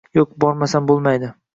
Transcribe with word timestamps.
Yo`q, 0.19 0.23
bormasam 0.45 0.89
bo`lmaydi 0.93 1.35